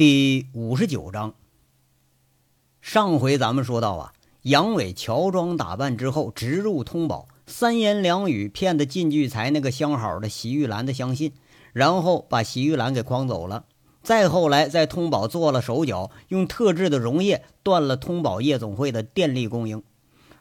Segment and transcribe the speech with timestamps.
[0.00, 1.34] 第五十九章。
[2.80, 4.14] 上回咱们说到啊，
[4.44, 11.34] 杨伟乔装打扮之后直入通宝，三言两语骗得靳聚财那个相好的席玉兰的相信，
[11.74, 13.66] 然后把席玉兰给诓走了。
[14.02, 19.82] 再后来，在通宝做了手脚，用特制的溶液断了通宝夜总会的电力供应。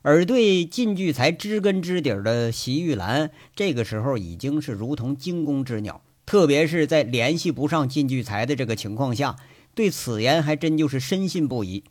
[0.04, 6.02] 而对靳聚财知根知底的席玉兰，这个时候已经是如同惊弓之鸟。
[6.30, 9.38] 特别是在联系不上靳聚财的这个情况下，
[9.74, 11.84] 对此言还真就是深信不疑。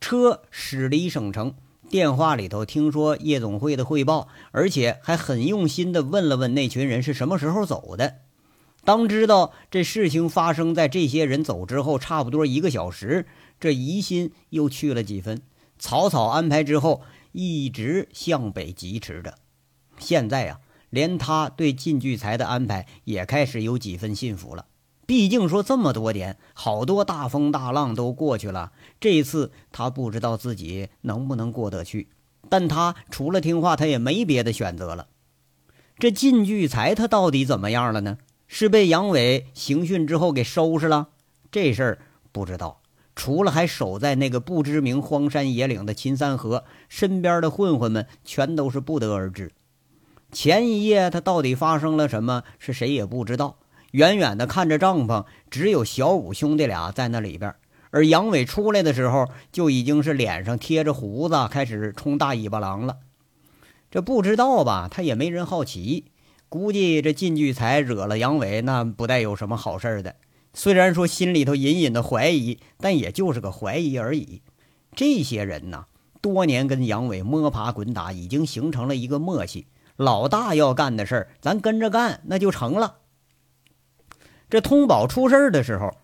[0.00, 1.54] 车驶离省城，
[1.88, 8.16] 电话里头听说夜总会的汇报，而且还很用心地问了问那群人是什么时候走的。
[8.82, 13.26] 当知道这事情发生在这些人走之后差不多一个小时，
[13.60, 15.42] 这疑心又去了几分。
[15.78, 19.36] 草草安排之后，一直向北疾驰着。
[20.00, 20.58] 现在呀。
[20.90, 24.66] 连他对靳聚财的安排也开始有几分信服了。
[25.06, 32.08] 毕竟说这么多年，好多大风大浪都过去了，这一次他不知道自己能不能过得去。
[32.48, 35.08] 但他除了听话，他也没别的选择了。
[35.98, 38.18] 这靳聚财他到底怎么样了呢？
[38.46, 41.08] 是被杨伟刑讯之后给收拾了？
[41.50, 41.98] 这事儿
[42.32, 42.80] 不知道。
[43.16, 49.52] 除了还守在那个不知名荒山野岭的秦三河身边的混混们，全都是不得而知。
[50.32, 52.44] 前一夜他到底发生了什么？
[52.58, 53.56] 是谁也不知道。
[53.92, 57.54] 远远的看着帐篷，只有小五兄弟俩在那里边。
[57.90, 62.98] 而杨伟出来的时候，就已经是脸上贴着胡子，开始冲大尾巴狼了。
[63.90, 64.86] 这不知道吧？
[64.88, 66.04] 他也没人好奇。
[66.48, 70.14] 估计这靳聚财惹了杨伟，那不带有什么好事的。
[70.54, 74.42] 虽然说心里头隐隐的怀疑，但也就是个怀疑而已。
[74.94, 75.86] 这些人呢，
[76.20, 79.66] 多年跟杨伟摸爬滚打，已经形成了一个默契。
[80.00, 83.00] 老大要干的事儿，咱跟着干，那就成了。
[84.48, 85.94] 这通宝出事儿的时候，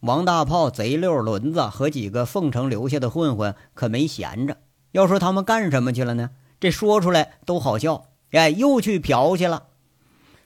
[0.00, 4.58] 王大炮、贼六、轮子和几个凤城留下的混混可没闲着。
[4.92, 6.28] 要说他们干什么去了呢？
[6.60, 8.08] 这说出来都好笑。
[8.32, 9.68] 哎，又去嫖去了。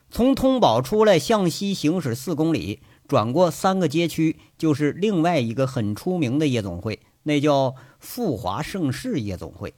[0.09, 9.75] 从通宝出来，向西行驶四公里，转过三个街区，就是另外一个很出名的夜总会，那叫富华盛世夜总会。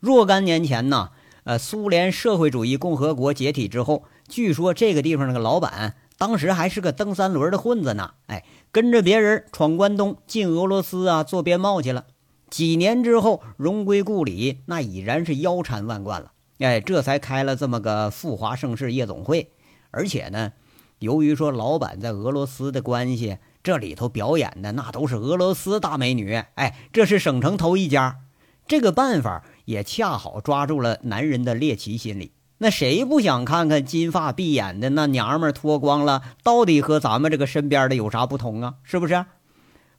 [0.00, 1.10] 若干年前呢。
[1.48, 8.10] 呃，苏联社会主义共和国解体之后，据说这个地方那个老板当时还是个蹬三轮的混子呢。
[8.26, 12.04] 哎，跟着别人闯关东，进俄罗斯啊，做边贸去了。
[12.50, 16.32] 几年之后，荣归故里，那已然是腰缠万贯了。
[16.58, 19.50] 哎，这才开了这么个富华盛世夜总会。
[19.90, 20.52] 而且呢，
[20.98, 26.34] 由于说老板在俄罗斯的关系，这里头表演的那都是俄罗斯大美女。
[26.56, 28.18] 哎，这是省城头一家。
[28.66, 29.42] 这个办法。
[29.68, 32.32] 也恰好抓住了男人的猎奇心理。
[32.56, 38.76] 那谁不想看看金发碧眼的那娘们脱光了，到底和咱们这个身边的有啥不同啊？
[38.82, 39.26] 是不是？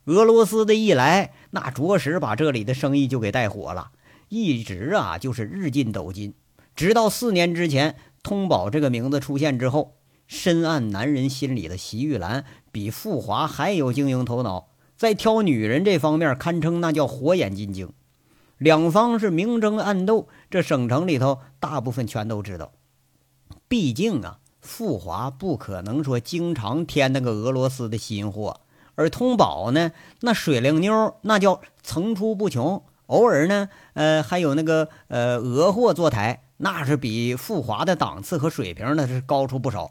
[0.06, 3.92] 俄罗斯的一来，那着实把这里的生意就给带火了，
[4.28, 6.34] 一直啊就是日进斗金。
[6.74, 7.94] 直到四年之前，
[8.24, 9.94] 通宝这个名字出现之后，
[10.26, 17.92] 深谙男人心理的席玉兰比富华还有经营头脑，在挑女人这方面堪称那叫火眼金睛。
[18.60, 22.72] 两方是明争暗斗，这省城里头大部分全都知道。
[23.68, 28.60] 毕竟啊，富华不可能说经常添那个俄罗斯的新货，
[28.96, 32.82] 而通宝呢，那水灵妞那叫层出不穷。
[33.06, 39.90] 偶尔呢，呃，还有那个呃俄货坐台，那是比富华的档次和水平那是高出不少。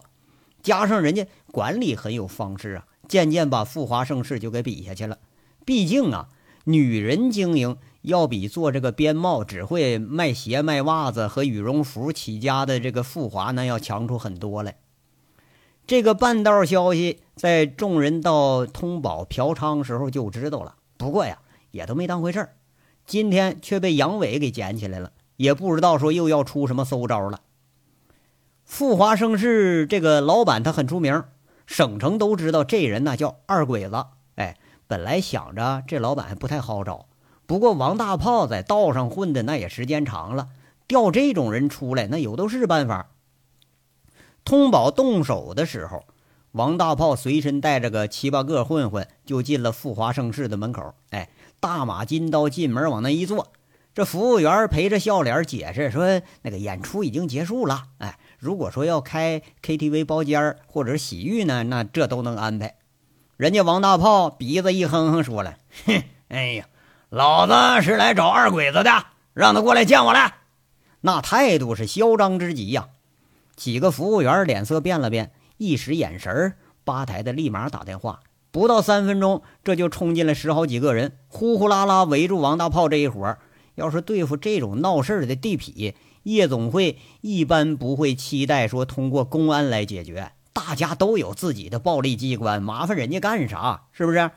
[0.61, 5.17] 加上人家管理很有方式啊，渐渐把富华盛世就给比下去了。
[5.65, 6.29] 毕竟啊，
[6.65, 7.75] 女人经营。
[8.01, 14.77] 要比做这个边贸只会卖鞋、卖袜子和羽绒服起家的这个富华呢要强出很多来。
[15.85, 21.39] 这个半道消息在众人到通宝嫖娼时候就知道了，不过呀，
[21.71, 22.55] 也都没当回事儿。
[23.05, 27.41] 今天却被杨伟给捡起来了，也不知道说又要出什么馊招了。
[28.63, 31.23] 富华盛世这个老板他很出名，
[31.65, 34.05] 省城都知道这人呢叫二鬼子。
[34.35, 37.08] 哎，本来想着这老板还不太好找。
[37.49, 40.49] 不过王大炮在道上混的那也时间长了，
[40.87, 43.09] 调这种人出来那有都是办法。
[44.45, 46.03] 通宝动手的时候，
[46.51, 50.93] 王大炮随身带着个七八个混混就进了富华盛世的门口。
[51.09, 53.51] 哎，大马金刀进门往那一坐，
[53.95, 57.85] 这服务员陪着笑脸解释说：“那个演出已经结束了。
[57.97, 62.75] 哎，如果说要开 KTV 包间或者洗浴呢，那这都能安排。”
[63.37, 65.57] 人家王大炮鼻子一哼哼说了
[65.87, 66.67] ：“哼，哎呀。”
[67.09, 70.35] 老子是来找二鬼子的，让他过来见我来。
[71.01, 72.89] 那态度是嚣张之极呀！
[73.55, 76.53] 几个服务员脸色变了变，一使眼神
[76.83, 78.19] 吧台的立马打电话，
[78.51, 83.37] 不到三分钟，这就冲进来十好几个人，呼呼啦啦围住王大炮这一伙。
[83.73, 90.33] 要是对付这种闹事儿的地痞，夜总会一般不会期待说通过公安来解决。
[90.53, 93.85] 大家都有自己的暴力机关，麻烦人家干啥？
[93.93, 94.29] 是不是？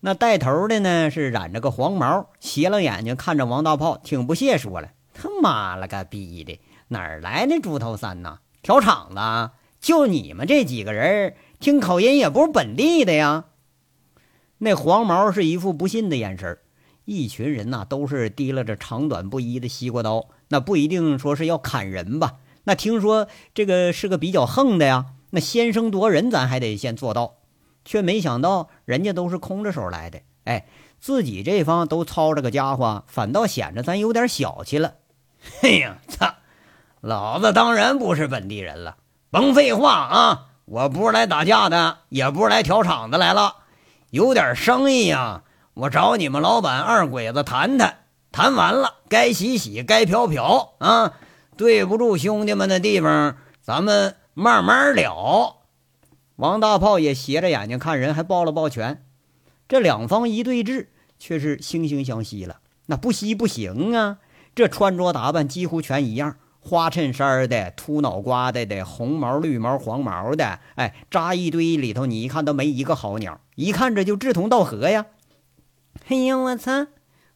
[0.00, 8.38] 那带头的呢是染着个黄毛，斜了眼睛看着王大炮，挺不屑说了：“他妈了个逼的，哪儿来的猪头三呐？
[8.62, 9.50] 调场子？
[9.80, 13.46] 就你们这几个人，听口音也不是本地的呀？”
[14.58, 16.58] 那黄毛是一副不信的眼神。
[17.04, 22.36] 一群人呐，都是提拉着长短不一的西瓜刀，那不一定说是要砍人吧？
[22.64, 27.37] 那听说这个是个比较横的呀，那先声夺人，咱还得先做到。
[27.88, 30.66] 却没想到人家都是空着手来的，哎，
[31.00, 34.92] 自己这方都操着个家伙，反倒显着咱有点小气了。
[35.58, 36.34] 嘿呀，操！
[37.00, 38.96] 老子当然不是本地人了，
[39.30, 40.48] 甭废话啊！
[40.66, 43.54] 我不是来打架的，也不是来调场子来了，
[44.10, 45.44] 有点生意呀。
[45.72, 48.00] 我找你们老板二鬼子谈谈，
[48.30, 51.14] 谈完了该洗洗，该嫖嫖啊！
[51.56, 55.57] 对不住兄弟们的地方，咱们慢慢聊。
[56.38, 59.04] 王大炮也斜着眼睛看人，还抱了抱拳。
[59.66, 60.86] 这两方一对峙，
[61.18, 62.60] 却是惺惺相惜了。
[62.86, 64.18] 那不惜不行啊！
[64.54, 75.06] 这穿着打扮几乎全一样，花衬衫的、秃脑瓜的的、红毛、绿毛、黄毛的，哎，扎一堆里头，你一看都没一个好鸟，一看这就志同道合呀。
[76.06, 76.86] 哎呀，我操，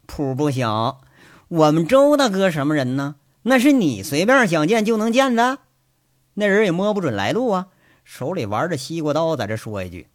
[0.07, 1.01] 谱不小！
[1.49, 3.17] 我们周大哥什么人呢？
[3.43, 5.59] 那是你随便想见就能见的？
[6.35, 7.67] 那人也摸不准来路啊，
[8.05, 10.09] 手里玩着西瓜刀，在这说一句：“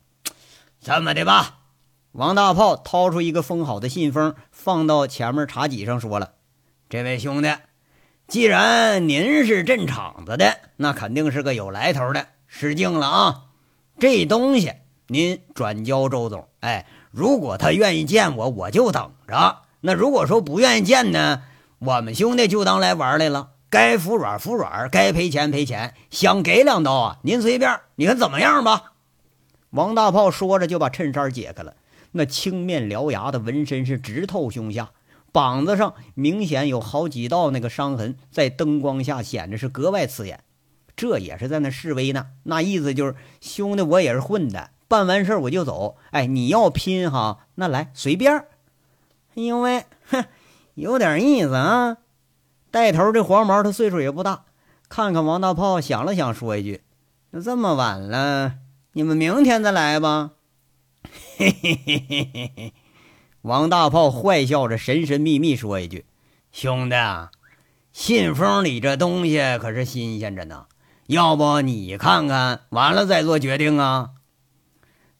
[0.81, 1.59] 这么的吧。”
[2.13, 6.33] 王大炮掏出一个封好的信封，放到前面茶几上，说了
[6.89, 7.53] ：“这位兄弟，
[8.27, 13.43] 既然您是镇场子的，那肯定是个有来头的，失敬了啊！
[13.99, 14.73] 这东西
[15.07, 19.61] 您转交周总，哎。”如果他愿意见我，我就等着。
[19.79, 21.41] 那如果说不愿意见呢，
[21.79, 23.53] 我们兄弟就当来玩来了。
[23.69, 25.93] 该服软服软，该赔钱赔钱。
[26.09, 28.93] 想给两刀啊，您随便，你看怎么样吧？
[29.71, 31.75] 王大炮说着就把衬衫解开了，
[32.11, 34.91] 那青面獠牙的纹身是直透胸下，
[35.33, 40.39] 膀子上明显有好几道那个伤痕，在灯光下显得是格外刺眼。
[40.95, 44.71] 这也是在那示威呢，那意思就是兄弟，我也是混的。
[44.87, 48.33] 办完事儿我就走，哎，你要拼哈，那来随便。
[49.35, 50.25] 哎呦喂，哼，
[50.75, 51.97] 有点意思啊。
[52.77, 54.45] 带头这黄毛他岁数也不大，
[54.87, 56.83] 看看王大炮，想了想，说一句
[57.31, 58.53] ：“那这么晚了，
[58.91, 60.33] 你们明天再来吧。
[61.37, 62.73] ”嘿嘿嘿嘿嘿嘿。
[63.41, 66.05] 王大炮坏笑着，神神秘秘说一句
[66.53, 66.95] ：“兄弟，
[67.91, 70.67] 信封里这东西可是新鲜着呢，
[71.07, 74.11] 要不你看看，完了再做决定啊。”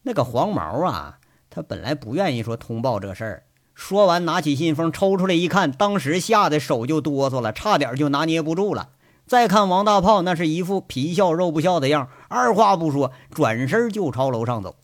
[0.06, 1.18] 那个黄毛啊，
[1.50, 3.47] 他本来不愿意说通报这事儿。
[3.78, 8.90] 说完，拿起信封抽出来一看，当时吓得手就哆嗦了，差点就拿捏不住了。
[9.28, 14.78] 再看王大炮，那是一副皮笑肉不笑的样，二话不说，转身就朝楼上走。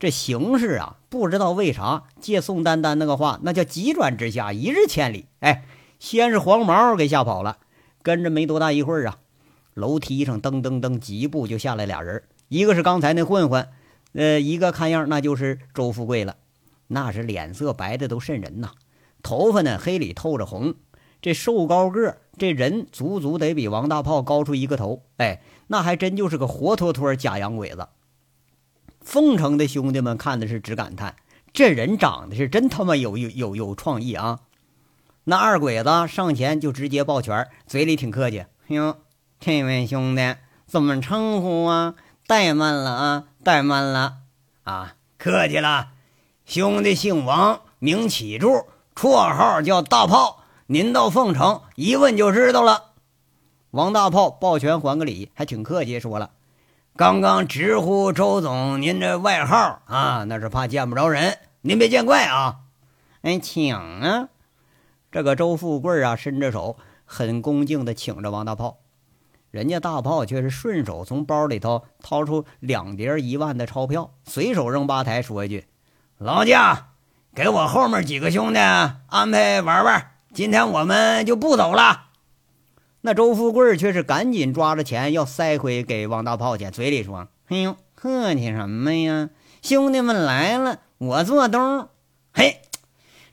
[0.00, 5.26] 这形势啊，不知道为啥，借宋丹丹那个话，那叫急转直下，一日千里。
[5.38, 5.64] 哎，
[6.00, 7.58] 先是黄毛给吓跑了，
[8.02, 9.18] 跟着没多大一会儿啊，
[9.74, 13.68] 楼梯上噔噔噔几步就下来俩人，一个是刚才那混混。
[14.14, 16.34] 呃，一个看样那就是周富贵了，
[16.88, 18.72] 那是脸色白的都瘆人呐，
[19.22, 20.74] 头发呢黑里透着红，
[21.22, 27.88] 这瘦高个，这人足足得比王大炮高出一个头，哎，那还真就是个活脱脱假洋鬼子。
[29.00, 31.16] 凤城的兄弟们看的是直感叹，
[31.52, 34.40] 这人长得是真他妈有有有有创意啊！
[35.24, 38.98] 那二鬼子上前就直接抱拳，嘴里挺客气，哟，
[39.38, 41.94] 这位兄弟怎么称呼啊？
[42.26, 43.24] 怠慢了啊！
[43.44, 44.18] 怠慢了，
[44.64, 45.92] 啊，客气了。
[46.48, 48.64] 兄弟姓王，名启柱，
[48.94, 50.44] 绰号叫大炮。
[50.64, 52.92] 您到凤城一问就知道了。
[53.70, 56.30] 王大炮抱拳还个礼，还挺客气，说了
[56.96, 62.60] ：“刚刚直呼周总，您这外号啊，那是怕见不着人，您别见怪啊。”
[63.20, 64.30] 哎，请啊！
[65.12, 68.78] 这个周富贵啊，伸着手，很恭敬地请着王大炮。
[69.50, 75.66] 人家大炮却是顺手从包里头掏出两叠一万的钞票，随手扔吧台，说一句
[76.18, 76.88] ：“劳驾，
[77.32, 82.06] 给我后面几个兄弟安排玩玩，今天我们就不走了。”
[83.02, 89.30] 那周富贵却是赶紧抓着钱要塞回给王大炮去，嘴里说：“哎呦，客气什么呀？
[89.62, 91.88] 兄弟们来了，我做东。
[92.32, 92.62] 嘿，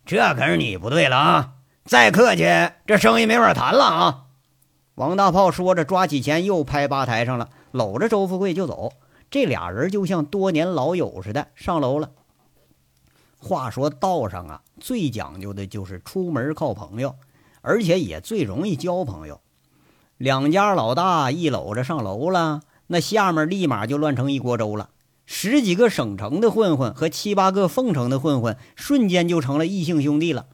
[0.05, 1.53] 这可是你不对了啊！
[1.85, 2.43] 再客气，
[2.85, 4.21] 这生意没法谈了啊！”
[4.93, 8.93] 王大炮说着，抓起钱又拍吧台上了，搂着周富贵就走。
[9.31, 12.11] 这俩人就像多年老友似的，上楼了。
[13.45, 17.13] 话说道上啊，最讲究的就是出门靠朋友，
[17.61, 19.39] 而且也最容易交朋友。
[20.17, 24.89] 两家老大一搂着上楼了，那下面立马就乱成一锅粥了。
[25.27, 30.47] 十几个省城的混混和七八个凤城的混混，瞬间就成了异姓兄弟了。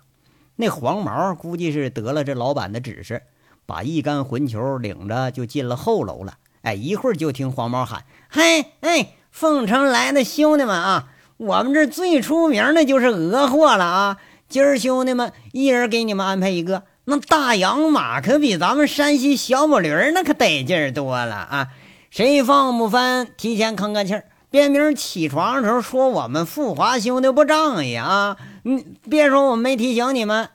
[0.57, 3.24] 那黄毛估计是得了这老板的指示，
[3.65, 6.39] 把一干混球领着就进了后楼了。
[6.63, 11.11] 哎，一会儿就听黄毛喊：“嘿，哎，凤城来的兄弟们啊，
[11.41, 14.17] 我们这最出名的就是鹅货了啊！
[14.48, 21.69] 今儿兄弟们一人给你们安排一个，那大洋马可比咱们山西小母驴那可得劲儿多了啊！
[22.12, 28.38] 谁放不翻，提前吭个气儿。”别明起床的时候说我们富华兄弟不仗义啊！
[28.62, 30.50] 你别说我们没提醒你们。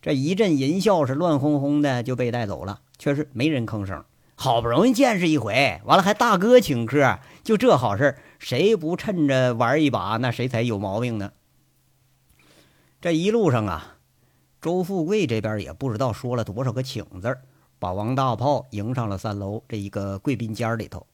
[0.00, 4.02] 这一阵淫笑是乱哄哄的就被带走了，却是没人吭声。
[4.34, 11.30] 好不容易见识一回，完了还大哥请客，就这好事儿谁不趁着玩一把，那谁才有毛病呢？
[13.00, 13.98] 这一路上啊，
[14.60, 17.38] 周富贵这边也不知道说了多少个请字
[17.78, 21.06] 把王大炮迎上了三楼这一个贵宾间里头，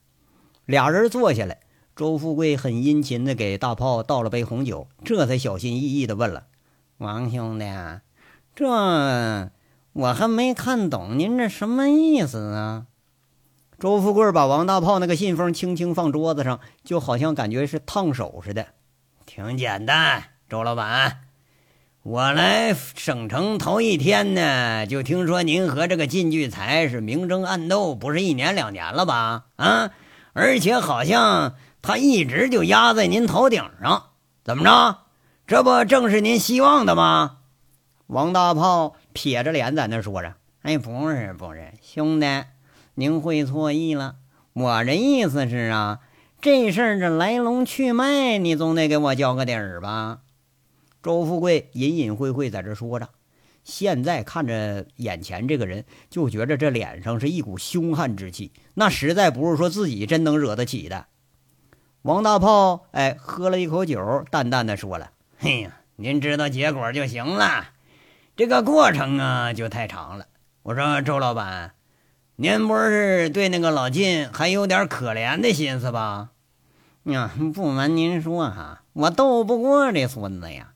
[0.65, 1.61] 俩人坐下来。
[1.95, 6.47] 周富贵很殷勤的给大炮倒了杯红酒，这才小心翼翼的问了
[6.97, 7.67] ：“王兄弟，
[8.55, 9.51] 这
[9.93, 12.87] 我还没看懂您这什么意思啊？”
[13.79, 18.67] 周富贵把王大炮那个信封轻轻放桌子上，就好像感觉是烫手似的。
[19.25, 21.21] 挺简单，周老板，
[22.03, 29.45] 我来省城头一天呢，就听说您和这个靳聚财是明争暗斗，不是一年两年了吧？
[29.57, 29.91] 啊，
[30.33, 31.55] 而且好像。
[31.81, 34.07] 他一直就压在您头顶上，
[34.43, 34.99] 怎么着？
[35.47, 37.37] 这不正是您希望的吗？
[38.09, 42.27] 王大炮撇着脸在那说着：“哎，不是，不是，兄弟，
[42.99, 44.17] 您会错意了。
[44.55, 46.01] 我这意思是啊，
[46.41, 50.23] 这事儿这来龙去脉，你总得给我交个底儿吧？”
[51.01, 53.09] 周富贵隐隐晦晦在这说着，
[53.63, 61.07] 现在看着眼前这个人，就觉着这脸上是一股凶悍之气，那实在不是说自己真能惹得起的。
[62.03, 67.69] 王大炮，哎，喝了一口酒，淡淡的说了：“嘿呀，您知道结果就行了，
[68.35, 70.27] 这个过程啊就太长了。
[70.65, 71.75] 我说周老板，
[72.41, 76.29] 您不是对那个老靳还有点可怜的心思吧？
[77.03, 80.69] 呀，不瞒您说哈，我斗不过这孙子呀。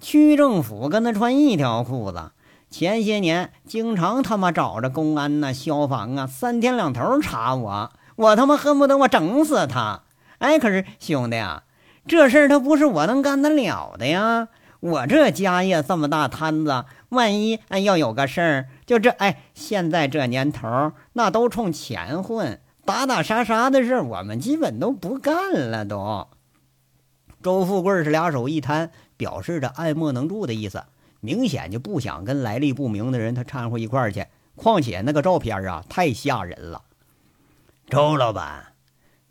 [0.00, 2.30] 区政府跟他穿一条裤子，
[2.70, 10.04] 前些年经常他妈找着公安呐、消防啊，三天两头查我，我他妈恨不得我整死他。”
[10.40, 11.64] 哎，可是兄弟啊，
[12.06, 14.48] 这事儿他不是我能干得了的呀！
[14.80, 26.28] 我这家业这么大摊子，万一哎要有个事儿，就这哎，现在这年头那都冲钱混，打打杀杀的事我们基本都不干了都。
[27.42, 30.84] 周富贵是俩手一摊，表示着爱莫能助的意思，
[31.20, 34.26] 明显就不想跟来历不明的人他掺和一块儿去。
[34.54, 36.82] 况且那个照片啊，太吓人了。
[37.88, 38.66] 周老板。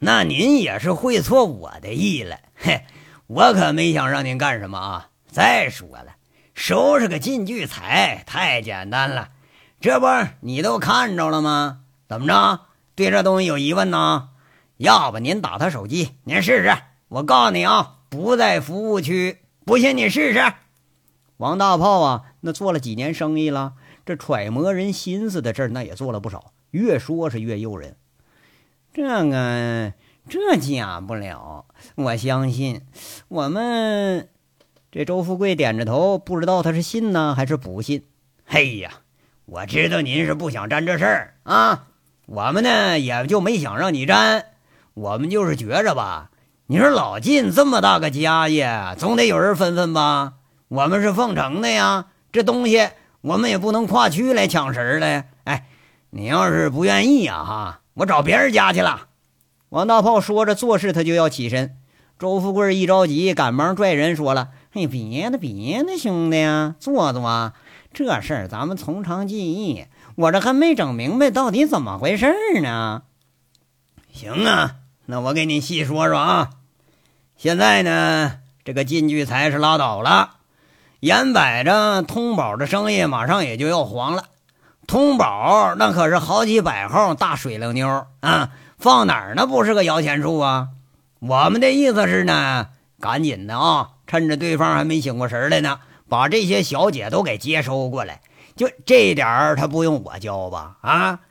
[0.04, 2.86] 那您也是会错我的意了，嘿，
[3.28, 5.10] 我可没想让您干什么啊！
[5.28, 6.16] 再说了，
[6.56, 9.30] 收拾个靳聚财太简单了，
[9.82, 10.06] 这不
[10.42, 11.80] 你都看着了吗？
[12.08, 14.30] 怎么着，对这东西有疑问呢？
[14.78, 16.78] 要不您打他手机，您试试。
[17.08, 20.54] 我告诉你啊，不在服务区，不信你试试。
[21.38, 23.74] 王大炮啊，那做了几年生意了，
[24.06, 27.96] 这揣摩人心思的事儿那也做了不少，越说是越诱人。
[28.94, 29.94] 这个
[30.30, 32.82] 这假不了，我相信。
[33.30, 34.30] 我们
[34.92, 38.06] 这周富贵点着头，不知道他是信呢还是不信。
[38.46, 39.01] 嘿呀，
[39.52, 41.84] 我知道您是不想沾这事儿啊。
[42.26, 44.46] 我们呢也就没想让你沾，
[44.94, 46.30] 我们就是觉着吧。
[46.68, 50.36] 你说老晋这么大个家业，总得有人分分吧。
[50.70, 52.88] 我们是奉城的呀，这东西
[53.20, 55.28] 我们也不能跨区来抢食儿来。
[55.44, 55.66] 哎，
[56.12, 57.82] 你要是不愿意呀，哈。
[57.96, 59.08] 我找别人家去了，
[59.68, 61.76] 王大炮说着做事，他就要起身。
[62.18, 67.52] 周富贵一着急，赶忙拽人说了：“哎，别的别的，兄弟呀，坐坐。
[67.94, 73.04] 这事儿咱们从长计议，我这还没整明白到底怎么回事呢。”
[74.14, 76.50] 行啊，那我给你细说说啊。
[77.38, 80.36] 现在呢，这个金聚财是拉倒了，
[81.00, 84.26] 眼摆着通宝的生意马上也就要黄了。
[84.88, 90.70] 通宝那可是好几百号大水灵妞啊，放哪儿那不是个摇钱树啊？
[91.20, 92.68] 我们的意思是呢，
[93.00, 95.80] 赶紧的啊，趁着对方还没醒过神来呢，
[96.12, 98.20] 把这些小姐都给接收过来。
[98.58, 100.76] 就这点儿，他不用我教吧？
[100.82, 101.22] 啊，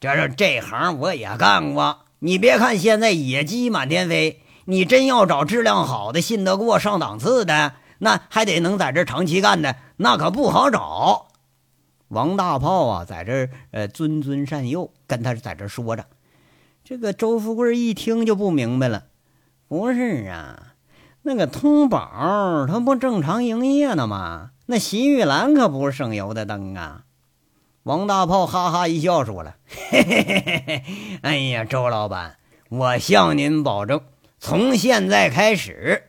[0.00, 11.28] 这是这行我也干过，你别看现在野鸡满天飞，你真要找质量好的、信得过、上档次的，那还得能在这长期干的，那可不好找。
[12.08, 16.06] 王大炮啊，在这呃谆谆善诱，跟他在这说着。
[16.82, 19.04] 这个周富贵一听就不明白了，
[19.68, 20.69] 不是啊，
[21.22, 24.50] 那个通宝他不正常营业呢吗？
[24.66, 27.02] 那洗浴蓝可不是省油的灯啊！
[27.82, 29.56] 王大炮哈哈一笑，说了
[29.90, 30.84] ：“嘿嘿嘿嘿嘿，
[31.22, 32.36] 哎呀，周老板，
[32.68, 34.00] 我向您保证，
[34.38, 36.04] 从现在开始，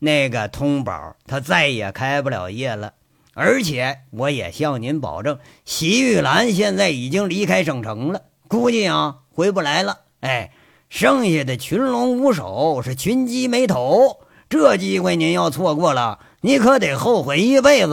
[0.00, 2.92] 那个通宝他再也开不了业了。
[3.32, 10.00] 而且我也向您保证，洗浴蓝现在已经离开省城了，估计啊回不来了。
[10.20, 10.52] 哎，
[10.88, 14.20] 剩下的群龙无首是群鸡没头，
[14.54, 17.92] 这机会您要错过了，你可得后悔一辈子。”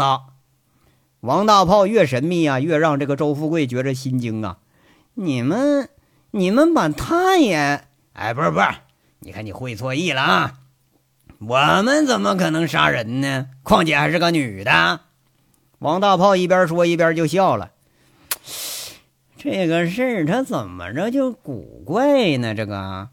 [1.22, 4.60] 王大炮越神秘啊，越让这个周富贵觉着心惊啊！
[5.15, 5.89] 你们，
[6.30, 7.88] 你们把他也……
[8.13, 8.68] 哎，不是不是，
[9.22, 10.53] 你看你会错意了啊！
[11.39, 13.48] 我们怎么可能杀人呢？
[13.63, 15.00] 况且还是个女的。
[15.80, 17.72] 王大炮一边说一边就笑了。
[19.36, 22.53] 这个事儿他怎么着就古怪呢？
[22.53, 23.10] 这个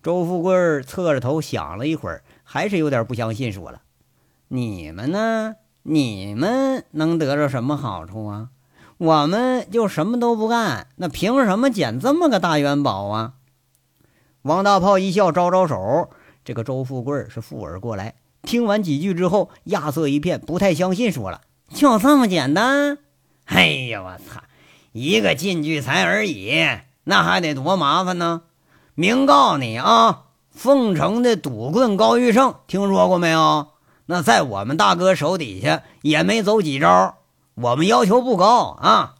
[0.00, 3.80] 周富贵侧着头想了一会儿，还是有点不相信，说了
[4.48, 5.54] ：“你们呢？”
[5.84, 8.50] 你们能得着什么好处啊？
[8.98, 13.32] 我们就什么都不干，那凭什么捡这么个大元宝啊？
[14.42, 16.10] 王大炮一笑，招招手。
[16.44, 21.40] 这个周富贵是附耳过来，听完几句之后，亚瑟一片，不太相信，说了
[21.72, 22.98] ：“就这么简单？
[23.46, 24.42] 哎呀，我操！
[24.92, 26.52] 一个进聚财而已，
[27.04, 28.42] 那还得多麻烦呢！
[28.94, 33.68] 明告你啊，凤城的赌棍高玉胜，听说过没有？”
[34.06, 37.16] 那在我们大哥手底下也没走几招，
[37.54, 39.14] 我们要求不高啊，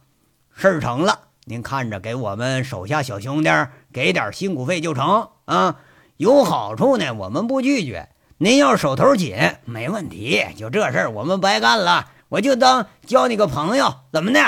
[0.55, 3.49] 事儿成了，您看着给我们手下小兄弟
[3.91, 5.77] 给点辛苦费就成啊，
[6.17, 8.09] 有好处呢，我们不拒绝。
[8.37, 14.39] 您要手头紧，没问题，就这事儿我们白干了，我就当交你个朋友，怎么的？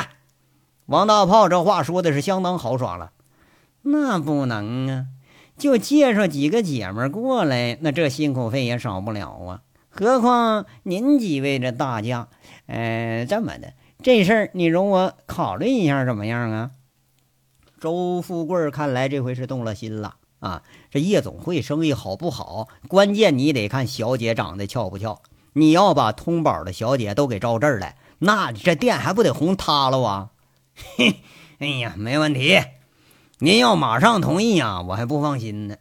[0.86, 3.12] 王大炮这话说的是相当豪爽了，
[3.82, 5.06] 那不能啊，
[5.58, 9.62] 就介绍几个姐们过来，那这辛苦费也少不了啊。
[9.90, 12.28] 何况您几位这大驾，
[12.68, 16.72] 呃，这么的，这事儿你容我考虑一下，怎么样啊？
[17.80, 20.64] 周富贵看来这回是动了心了啊！
[20.92, 22.68] 这夜总会生意好不好？
[22.88, 25.22] 关键你得看小姐长得俏不俏。
[25.54, 30.32] 你要把通宝的小姐都给招这儿来，那你这店还不得红塌了啊？
[30.98, 31.22] 嘿，
[31.60, 32.60] 哎呀，没问题。
[33.40, 35.78] 您要马上同意啊，我还不放心呢。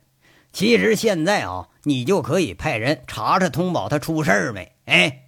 [0.53, 1.69] 其实现在啊。
[1.87, 4.73] 你就可以派人查查通宝他出事儿没？
[4.87, 5.25] 哎，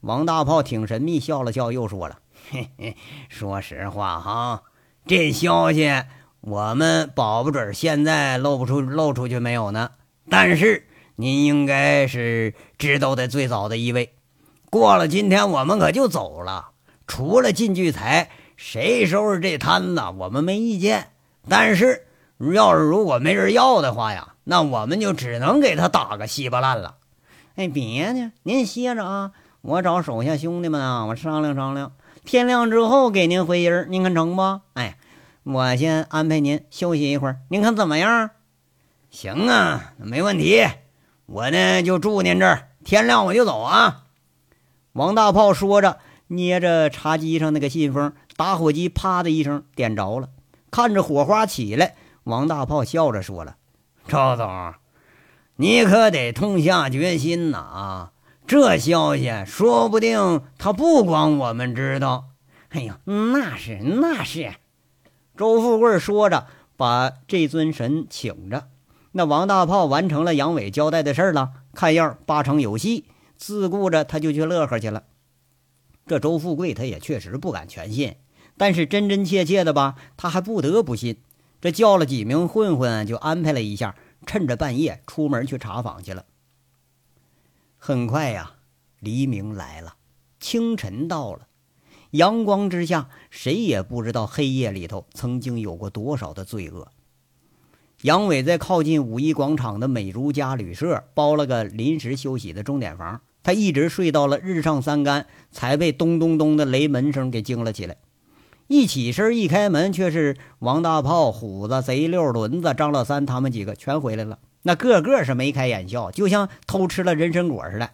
[0.00, 2.96] 王大炮挺神秘，笑了笑，又说了：“嘿嘿，
[3.28, 4.62] 说实话哈，
[5.04, 5.92] 这消息
[6.40, 9.90] 我们保不准现在露不出露出去没有呢。
[10.30, 14.14] 但是您应该是知道的最早的一位。
[14.70, 16.70] 过了今天，我们可就走了。
[17.06, 21.10] 除了靳聚财，谁收拾这摊子，我们没意见。
[21.48, 22.06] 但是
[22.52, 26.96] 要是如果没人要的话呀。”那我们就只能给他打个稀巴烂了。
[27.56, 31.92] 哎，别呢，您歇着啊，我找手下兄弟们啊，我商量商量，
[32.26, 34.60] 天亮之后给您回音您看成不？
[34.74, 34.98] 哎，
[35.44, 38.32] 我先安排您休息一会儿，您看怎么样？
[39.08, 40.66] 行啊，没问题。
[41.24, 44.02] 我呢就住您这儿，天亮我就走啊。
[44.92, 50.28] 王大炮说着，捏着茶几上那个信封，打火机啪的一声点着了，
[50.74, 53.58] 看着火花起来，王大炮笑着说了。
[54.08, 54.74] 赵总，
[55.54, 57.58] 你可得痛下决心呐！
[57.58, 58.12] 啊，
[58.44, 62.24] 这消息说不定他不光我们知道。
[62.70, 64.52] 哎呦，那是那是。
[65.36, 68.66] 周富贵说着，把这尊神请着。
[69.12, 73.04] 那王大炮完成了杨伟交代的事了，看样八成有戏。
[73.36, 75.04] 自顾着他就去乐呵去了。
[76.08, 78.16] 这周富贵他也确实不敢全信，
[78.56, 81.16] 但是真真切切的吧，他还不得不信。
[81.60, 86.26] 这叫了几名混混，就安排了一下，趁着半夜出门去查访去了。
[87.78, 88.56] 很快呀，
[89.00, 89.96] 黎明来了，
[90.38, 91.48] 清晨到了，
[92.10, 96.88] 阳光之下，谁也不知道黑夜里头曾经有过多少的罪恶。
[98.02, 107.96] 杨伟在靠近五一广场的美如家旅社包了个临时休息的钟点房，他一直睡到了日上三竿，才被咚咚咚的雷门声给惊了起来。
[108.66, 114.38] 一起身，一开门，却是王大炮、虎子、贼六、轮子、张老三他们几个全回来了。
[114.62, 117.90] 那个个是眉开眼笑，就像偷吃了人参果似的。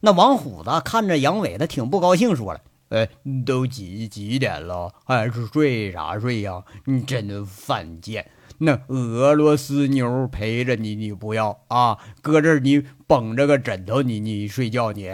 [0.00, 3.08] 那王虎子看着杨伟，他挺不高兴，说了：“哎，
[3.44, 6.62] 都几几点了，还是睡啥睡呀？
[6.86, 8.30] 你真的犯贱！
[8.58, 11.98] 那俄罗斯妞陪着你，你不要啊！
[12.22, 15.08] 搁这儿你绷着个枕头，你你睡觉你。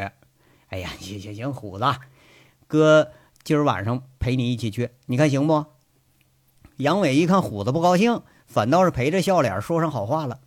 [0.69, 1.85] 哎呀，行行行，虎子，
[2.67, 3.11] 哥
[3.51, 5.65] 今儿晚上陪你一起去，你看行不？
[6.77, 10.39] 杨伟一看虎子不高兴，反倒是陪着笑脸说上好话了。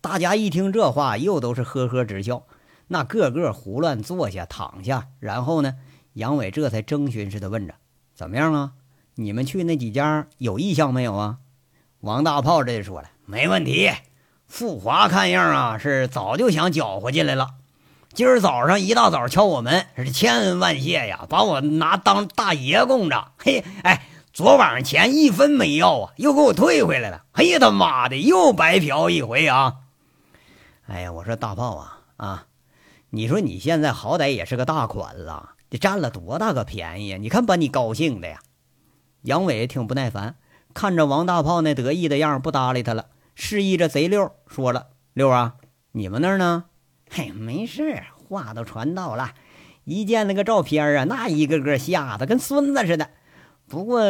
[0.00, 2.44] 大家一听这话，又都是呵呵直笑，
[2.86, 5.74] 那个个胡乱坐下躺下，然后呢，
[6.14, 7.74] 杨伟这才征询似的问着
[8.16, 8.72] ：“怎么样啊？
[9.16, 11.40] 你们去那几家有意向没有啊？”
[12.00, 13.90] 王大炮这就说了：“没问题，
[14.46, 17.50] 富华看样啊是早就想搅和进来了。
[18.16, 23.32] 今儿早上一大早敲我门，是千恩万谢呀，把我拿当大爷供着。
[23.36, 27.24] 嘿，哎，昨晚上钱一分没要啊，又给我退回来了。
[27.32, 29.74] 哎呀，他妈的，又白嫖一回啊！
[30.86, 32.46] 哎呀，我说大炮啊啊，
[33.10, 37.18] 你说你现在好歹也是个大款了，你占了多大个便宜呀？
[37.18, 38.38] 你看把你高兴的呀！”
[39.24, 40.36] 杨伟挺不耐烦。
[40.72, 45.56] 看着王大炮那得意的样不搭理他了，示意着贼六说了：“六啊，
[45.92, 46.64] 你们那儿呢？
[47.16, 49.32] 嘿，没事，话都传到了。
[49.84, 53.08] 一见那个照片啊，那一个个吓得跟孙子似的。
[53.66, 54.02] 不过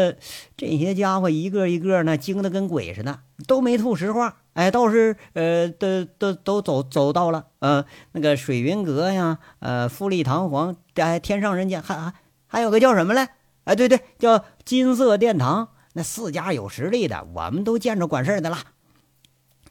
[0.56, 4.38] 这些家伙一个一个呢，惊得跟鬼似的，都没吐实话。
[4.54, 12.12] 哎，倒是呃，都都都走走到了，呃，那个水云阁呀，呃，富丽堂皇，哎，天上人间，还还
[12.48, 13.36] 还有个叫什么来？
[13.62, 18.58] 哎，对对，叫金色殿堂。”那四家有实力的，我们都见着管事的了。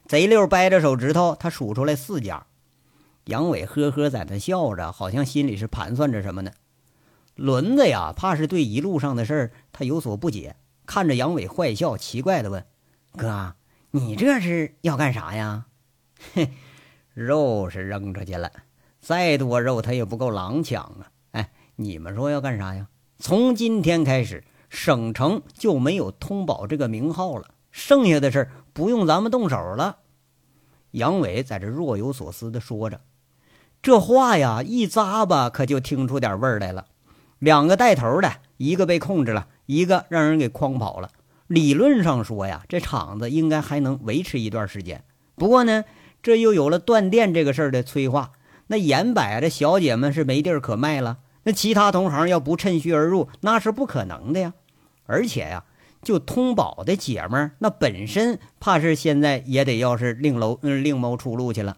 [0.06, 2.46] 贼六掰着手指头，他数出来四家。
[3.26, 6.50] 杨伟呵呵在那笑着，好像心里是盘算着什么呢。
[7.36, 12.64] 轮子呀，怕是对一路上的事儿他有所不解，看着杨伟坏笑，奇怪的问
[13.16, 13.54] ：“哥，
[13.90, 15.66] 你这是要干啥呀
[16.34, 16.50] ？”“嘿，
[17.14, 18.50] 肉是扔出去了，
[19.00, 21.10] 再多肉他也不够狼抢啊。
[21.32, 22.88] ”“哎，你们说要干啥呀？
[23.18, 29.98] 从今天开始。”省城就没有通宝这个名号了，剩下的事儿不用咱们动手了。
[30.90, 33.00] 杨伟在这若有所思地说着，
[33.86, 36.86] 这话呀一咂巴，可就听出点味儿来了。
[37.38, 41.10] 两个带头的，一个被控制了，一个让人给诓跑了。
[41.46, 45.04] 理论上说呀，这厂子应该还能维持一段时间。
[45.36, 45.84] 不过呢，
[46.20, 48.32] 这又有了断电这个事儿的催化，
[48.66, 54.54] 那眼摆着小姐们是没地儿可卖了，那其他同行要不趁虚而入，那是不可能的呀。
[55.04, 55.62] 而且呀，
[56.02, 61.76] 就通宝的姐们，那本身怕是现在也得要是另楼嗯另谋出路去了。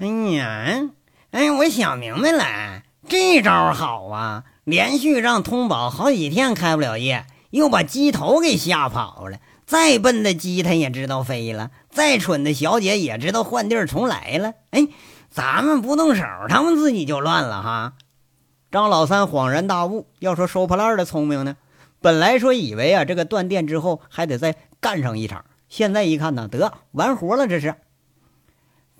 [0.00, 0.90] 哎呀，
[1.32, 4.44] 哎，我想明白了，这招好啊！
[4.62, 9.38] 连续让通宝好几天开不了业，又把鸡头给吓跑了。
[9.66, 14.52] 再笨的鸡它也知道飞了，再蠢的小姐也知道换地儿重来了。
[14.70, 14.86] 哎，
[15.30, 17.94] 咱们不动手，他们自己就乱了哈。
[18.70, 21.56] 张老三恍然大悟，要说收破烂的聪明呢。
[22.00, 27.48] 本来说以为啊，这个断电之后还得再干上一场，现在一看呢，得完活了。
[27.48, 27.74] 这是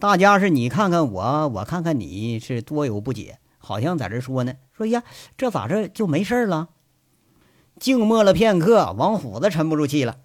[0.00, 4.54] 大家是你看看我，我看看你，是多有不解，好像在这说呢。
[4.72, 5.02] 说呀，
[5.36, 6.68] 这咋这就没事了？
[7.80, 10.18] 静默了片刻，王虎子沉不住气了，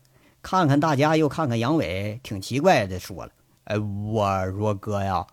[0.44, 3.32] 看看大家，又看看杨伟，挺奇怪的，说了
[3.66, 5.26] ：“哎，我说哥呀，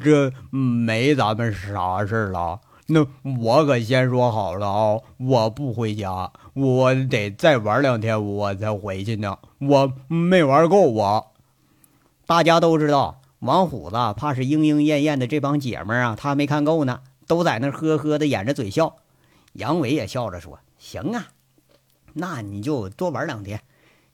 [0.00, 3.04] 这没咱们啥事了。”那
[3.42, 9.38] 我可先说好了啊，我不回家，我得再玩两天我才回去呢。
[9.58, 11.24] 我没玩够啊！
[12.26, 18.96] 大家都知道，王虎子怕是莺莺燕燕的这帮姐们儿啊，他没看够呢，都在那呵呵的掩着嘴笑。
[19.52, 21.28] 杨伟也笑着说：“行啊，
[22.14, 23.62] 那你就多玩两天。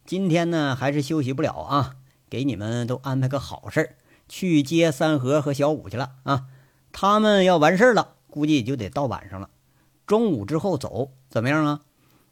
[0.05, 1.97] 今天呢，还是休息不了啊，
[2.29, 3.97] 给你们都安排个好事儿，
[4.29, 6.47] 去接三河和小五去了啊。
[6.93, 9.49] 他们要完事儿了。”估计就得到晚上了，
[10.09, 11.81] 中午之后走怎么样啊？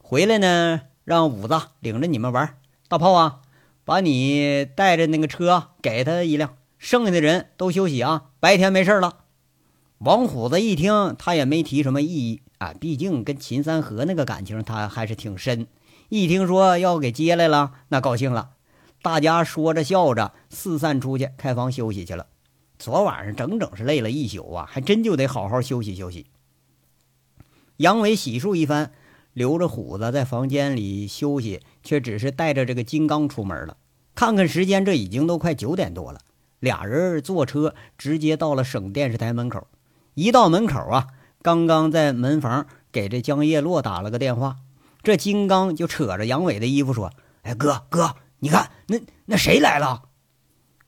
[0.03, 2.59] 回来呢，让五子领着你们玩。
[2.89, 3.41] 大炮啊，
[3.85, 9.19] 把你带着那个车给他一辆，剩下的人都休息啊，白天没事了。
[9.99, 15.69] 王虎子一听，他也没提什么异议啊，毕竟跟秦三河那个感情他还是挺深。
[16.09, 18.55] 一听说要给接来了，那高兴了，
[19.01, 22.27] 大家说着笑着四散出去开房休息去了。
[22.81, 26.27] 昨晚上整整是累了一宿啊，还真就得好好休息休息。
[27.77, 28.91] 杨伟洗漱一番，
[29.33, 33.77] 留着虎子在房间里休息，却只是带着这个金刚出门了。
[34.17, 36.19] 看看时间，这已经都快九点多了。
[36.63, 39.67] 俩人坐车直接到了省电视台门口。
[40.15, 41.09] 一到门口啊，
[41.43, 44.59] 刚刚在门房给这江叶落打了个电话，
[45.03, 47.11] 这金刚就扯着杨伟的衣服说
[47.43, 50.03] ：“哎，哥哥，你看那那谁来了？”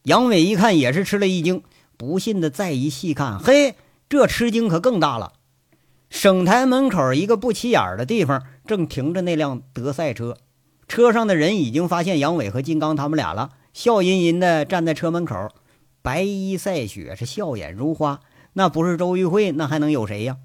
[0.04, 1.64] 杨伟一看也是吃了一惊。
[1.96, 3.74] 不信的再一细看，嘿，
[4.08, 5.32] 这吃惊可更大了。
[6.10, 10.36] 省台门口一个不起眼的地方，正停着那辆德赛车。
[10.86, 15.50] 车上的人已经发现杨伟和金刚他们俩了，笑吟吟的站在车门口，
[16.04, 18.20] 白衣赛雪，是笑眼如花。
[18.52, 20.36] 那不是周玉慧，那还能有谁呀？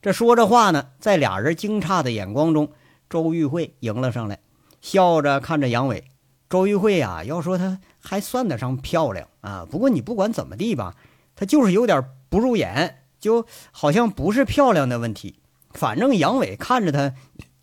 [0.00, 2.72] 这说着话呢，在俩人惊诧的眼光中，
[3.10, 4.38] 周玉慧迎了上来，
[4.80, 6.04] 笑着看着杨伟。
[6.48, 10.96] 周玉慧呀，要说她还算得上漂亮啊，不过你不管怎么地吧，
[11.36, 15.40] 她就是有点不入眼，就好像不是漂亮的问题。
[15.72, 17.12] 反正杨伟看着她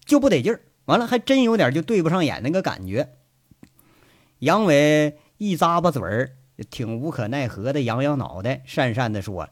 [0.06, 3.16] 就不得劲儿，完了还真有点就对不上眼那个感觉。
[4.38, 6.36] 杨伟一咂巴嘴儿，
[6.70, 9.50] 挺无可奈何的扬扬脑袋，讪讪的说：“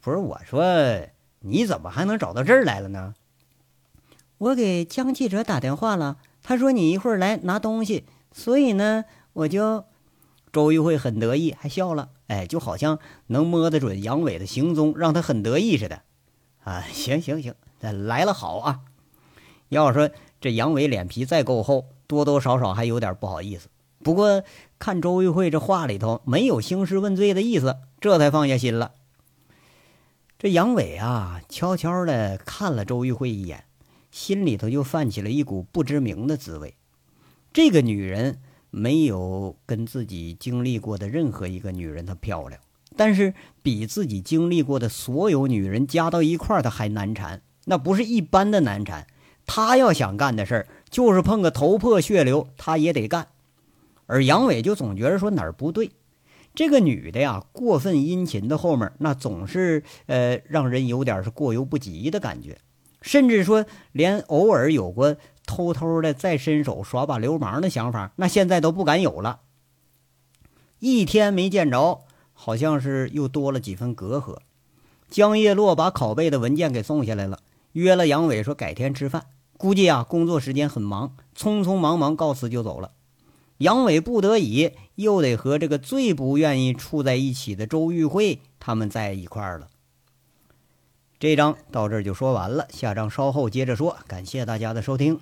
[0.00, 0.62] 不是我说。”
[1.40, 3.14] 你怎么还能找到这儿来了呢？
[4.38, 9.84] 我给江记者打电话了，他说你一会儿来拿东西，所以呢，我就
[10.52, 16.02] 周玉慧很得意，还笑了，哎，就好像能摸得准杨伟的行踪，让他很得意似的。
[16.64, 18.80] 啊，行行行，来了好啊。
[19.68, 23.68] 要说这杨伟脸皮再够厚，多多少少还有点不好意思。
[24.02, 24.44] 不过
[24.78, 28.92] 看周玉慧这话里头没有兴师问罪的意思，这才放下心了。
[30.38, 33.64] 这杨伟啊，悄悄的看了周玉慧一眼，
[34.12, 36.74] 心里头就泛起了一股不知名的滋味。
[37.52, 38.38] 这个女人
[38.70, 42.60] 没有跟自己经历过的任何一个女人她漂亮，
[42.96, 47.42] 但是比自己经历过的所有女人加到一块儿，她还难缠。
[47.64, 49.08] 那不是一般的难缠，
[49.44, 53.26] 她要想干的事儿，就是碰个头破血流，她也得干。
[54.08, 55.92] 而杨伟就总觉得说哪儿不对。
[56.54, 62.58] 这个女的呀，过分殷勤的后面，那总是呃让人有点是过犹不及的感觉，
[63.00, 65.16] 甚至说连偶尔有过
[65.46, 69.40] 偷偷的再伸手耍把流氓的想法，那现在都不敢有了。
[70.80, 72.00] 一天没见着，
[72.32, 74.38] 好像是又多了几分隔阂。
[75.08, 77.40] 江叶落把拷贝的文件给送下来了，
[77.72, 82.92] 约了杨伟说改天吃饭，估计啊工作时间很忙，匆匆忙忙告辞就走了。
[83.58, 89.68] 杨伟不得已，又得和这个最不愿意处在一起的周玉慧他们在一块儿了。
[91.18, 93.98] 这章到这儿就说完了，下章稍后接着说。
[94.06, 95.20] 感谢大家的收听。